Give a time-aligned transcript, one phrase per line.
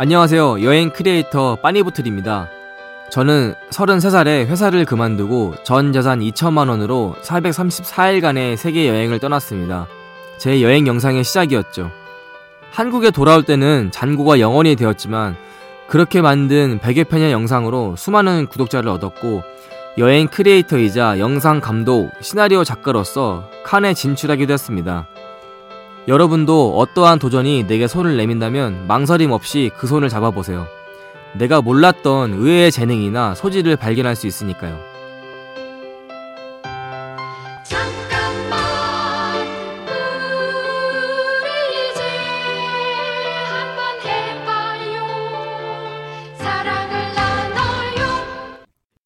[0.00, 0.62] 안녕하세요.
[0.62, 2.48] 여행 크리에이터 빠니보틀입니다.
[3.10, 9.88] 저는 33살에 회사를 그만두고 전 재산 2천만 원으로 434일간의 세계 여행을 떠났습니다.
[10.36, 11.90] 제 여행 영상의 시작이었죠.
[12.70, 15.34] 한국에 돌아올 때는 잔고가 영원히 되었지만
[15.88, 19.42] 그렇게 만든 100여 편의 영상으로 수많은 구독자를 얻었고
[19.98, 25.08] 여행 크리에이터이자 영상 감독, 시나리오 작가로서 칸에 진출하기도 했습니다.
[26.08, 30.66] 여러분도 어떠한 도전이 내게 손을 내민다면 망설임 없이 그 손을 잡아보세요.
[31.34, 34.80] 내가 몰랐던 의외의 재능이나 소질을 발견할 수 있으니까요.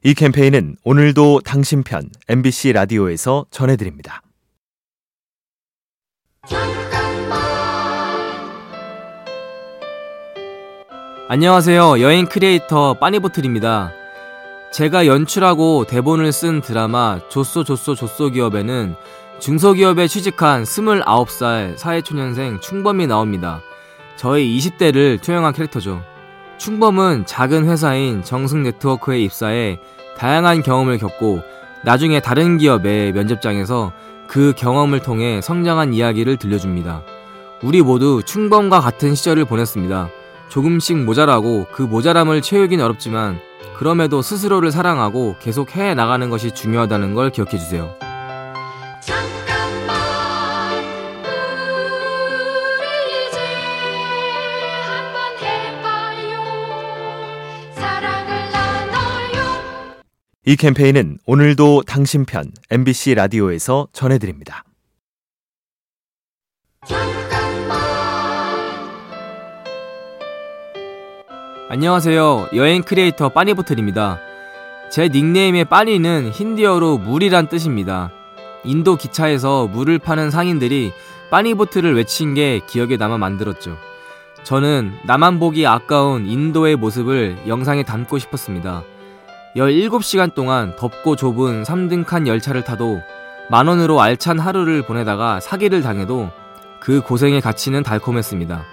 [0.05, 4.21] 이 캠페인은 오늘도 당신 편 MBC 라디오에서 전해드립니다.
[11.33, 11.99] 안녕하세요.
[12.01, 13.91] 여행 크리에이터 빠니보틀입니다.
[14.71, 18.93] 제가 연출하고 대본을 쓴 드라마 조쏘 조쏘 조쏘 기업에는
[19.39, 23.61] 중소기업에 취직한 29살 사회초년생 충범이 나옵니다.
[24.15, 26.03] 저의 20대를 투영한 캐릭터죠.
[26.59, 29.79] 충범은 작은 회사인 정승 네트워크에 입사해
[30.15, 31.41] 다양한 경험을 겪고
[31.83, 33.91] 나중에 다른 기업의 면접장에서
[34.27, 37.01] 그 경험을 통해 성장한 이야기를 들려줍니다.
[37.63, 40.09] 우리 모두 충범과 같은 시절을 보냈습니다.
[40.49, 43.39] 조금씩 모자라고 그 모자람을 채우긴 어렵지만
[43.77, 47.95] 그럼에도 스스로를 사랑하고 계속 해 나가는 것이 중요하다는 걸 기억해 주세요.
[60.45, 64.65] 이 캠페인은 오늘도 당신 편 MBC 라디오에서 전해드립니다.
[71.69, 72.49] 안녕하세요.
[72.55, 74.19] 여행 크리에이터 빠니보틀입니다.
[74.91, 78.11] 제 닉네임의 빠니는 힌디어로 물이란 뜻입니다.
[78.65, 80.91] 인도 기차에서 물을 파는 상인들이
[81.31, 83.77] 빠니보트를 외친 게 기억에 남아 만들었죠.
[84.43, 88.83] 저는 나만 보기 아까운 인도의 모습을 영상에 담고 싶었습니다.
[89.55, 93.01] 17시간 동안 덥고 좁은 3등칸 열차를 타도
[93.49, 96.29] 만원으로 알찬 하루를 보내다가 사기를 당해도
[96.81, 98.63] 그 고생의 가치는 달콤했습니다.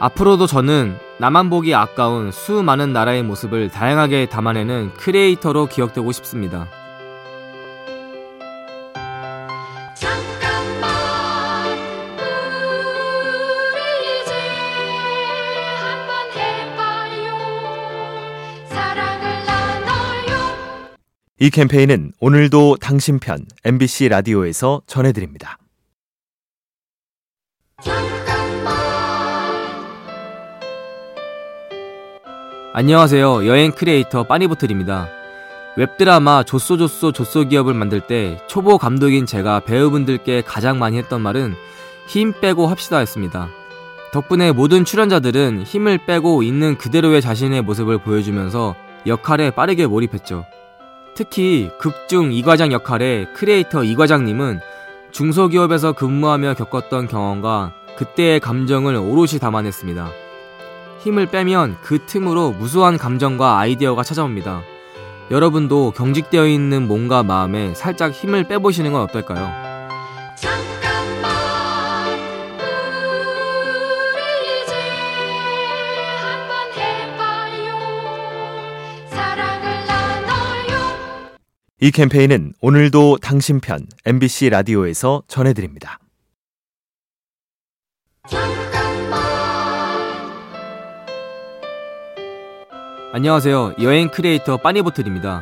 [0.00, 6.68] 앞으로도 저는 나만 보기 아까운 수많은 나라의 모습을 다양하게 담아내는 크리에이터로 기억되고 싶습니다.
[21.40, 25.58] 이 캠페인은 오늘도 당신 편 MBC 라디오에서 전해드립니다.
[32.78, 33.48] 안녕하세요.
[33.48, 35.08] 여행 크리에이터 빠니보틀입니다.
[35.76, 41.56] 웹드라마 좋소 좋소 좋소기업을 만들 때 초보 감독인 제가 배우분들께 가장 많이 했던 말은
[42.06, 43.48] 힘 빼고 합시다 였습니다.
[44.12, 50.46] 덕분에 모든 출연자들은 힘을 빼고 있는 그대로의 자신의 모습을 보여주면서 역할에 빠르게 몰입했죠.
[51.16, 54.60] 특히 극중 이과장 역할의 크리에이터 이과장님은
[55.10, 60.27] 중소기업에서 근무하며 겪었던 경험과 그때의 감정을 오롯이 담아냈습니다.
[61.00, 64.62] 힘을 빼면 그 틈으로 무수한 감정과 아이디어가 찾아옵니다.
[65.30, 69.68] 여러분도 경직되어 있는 몸과 마음에 살짝 힘을 빼보시는 건 어떨까요?
[81.80, 86.00] 이 캠페인은 오늘도 당신 편 MBC 라디오에서 전해드립니다.
[93.10, 93.72] 안녕하세요.
[93.80, 95.40] 여행 크리에이터 빠니보틀입니다.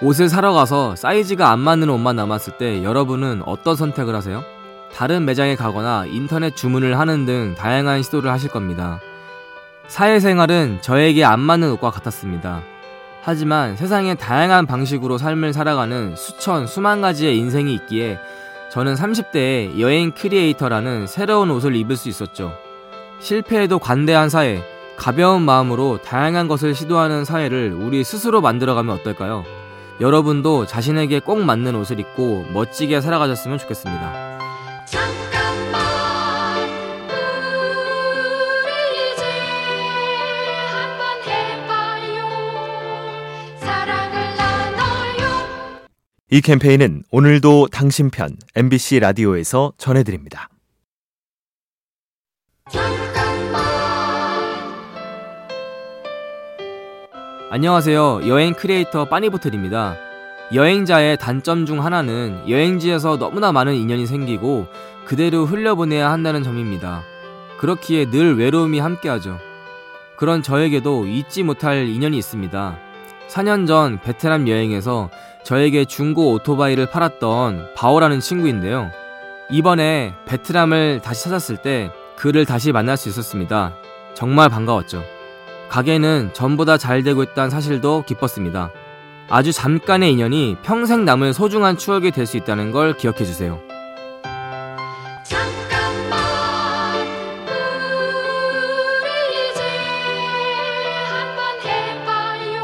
[0.00, 4.42] 옷을 사러 가서 사이즈가 안 맞는 옷만 남았을 때 여러분은 어떤 선택을 하세요?
[4.94, 8.98] 다른 매장에 가거나 인터넷 주문을 하는 등 다양한 시도를 하실 겁니다.
[9.88, 12.62] 사회생활은 저에게 안 맞는 옷과 같았습니다.
[13.20, 18.18] 하지만 세상에 다양한 방식으로 삶을 살아가는 수천, 수만 가지의 인생이 있기에
[18.70, 22.54] 저는 30대에 여행 크리에이터라는 새로운 옷을 입을 수 있었죠.
[23.20, 24.64] 실패에도 관대한 사회,
[25.02, 29.44] 가벼운 마음으로 다양한 것을 시도하는 사회를 우리 스스로 만들어가면 어떨까요?
[30.00, 34.38] 여러분도 자신에게 꼭 맞는 옷을 입고 멋지게 살아가셨으면 좋겠습니다.
[46.30, 50.48] 이 캠페인은 오늘도 당신 편 MBC 라디오에서 전해드립니다.
[57.54, 58.28] 안녕하세요.
[58.28, 59.98] 여행 크리에이터 빠니보틀입니다.
[60.54, 64.68] 여행자의 단점 중 하나는 여행지에서 너무나 많은 인연이 생기고
[65.04, 67.02] 그대로 흘려보내야 한다는 점입니다.
[67.58, 69.38] 그렇기에 늘 외로움이 함께하죠.
[70.16, 72.78] 그런 저에게도 잊지 못할 인연이 있습니다.
[73.28, 75.10] 4년 전 베트남 여행에서
[75.44, 78.90] 저에게 중고 오토바이를 팔았던 바오라는 친구인데요.
[79.50, 83.74] 이번에 베트남을 다시 찾았을 때 그를 다시 만날 수 있었습니다.
[84.14, 85.04] 정말 반가웠죠.
[85.72, 88.70] 가게는 전보다 잘 되고 있다는 사실도 기뻤습니다.
[89.30, 93.58] 아주 잠깐의 인연이 평생 남을 소중한 추억이 될 수 있다는 걸 기억해 주세요.
[95.24, 96.18] 잠깐만
[99.00, 99.62] 우리 이제
[101.08, 102.62] 한번 해봐요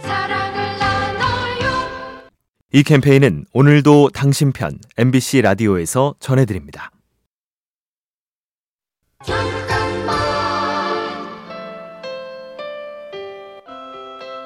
[0.00, 2.30] 사랑을 나눠요
[2.72, 6.90] 이 캠페인은 오늘도 당신 편 MBC 라디오에서 전해드립니다.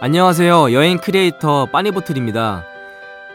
[0.02, 0.72] 안녕하세요.
[0.72, 2.64] 여행 크리에이터 빠니보틀입니다.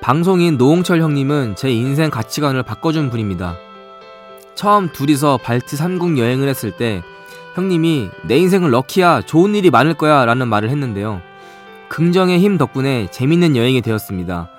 [0.01, 3.55] 방송인 노홍철 형님은 제 인생 가치관을 바꿔준 분입니다.
[4.55, 7.03] 처음 둘이서 발트 3국 여행을 했을 때
[7.53, 11.21] 형님이 내 인생은 럭키야 좋은 일이 많을 거야 라는 말을 했는데요.
[11.89, 14.49] 긍정의 힘 덕분에 재밌는 여행이 되었습니다.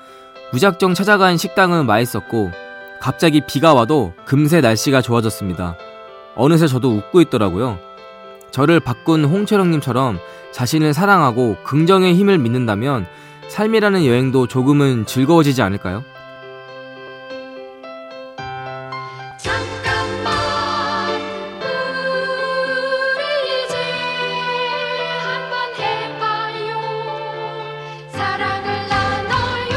[0.52, 2.52] 무작정 찾아간 식당은 맛있었고
[3.00, 5.76] 갑자기 비가 와도 금세 날씨가 좋아졌습니다.
[6.36, 7.80] 어느새 저도 웃고 있더라고요.
[8.56, 10.18] 저를 바꾼 홍철 형님처럼
[10.50, 13.06] 자신을 사랑하고 긍정의 힘을 믿는다면
[13.50, 16.02] 삶이라는 여행도 조금은 즐거워지지 않을까요?
[19.36, 20.32] 잠깐만
[23.12, 23.76] 우리 이제
[25.20, 26.78] 한번 해봐요
[28.10, 29.76] 사랑을 나눠요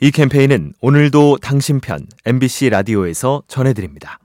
[0.00, 4.20] 이 캠페인은 오늘도 당신 편 MBC 라디오에서 전해드립니다.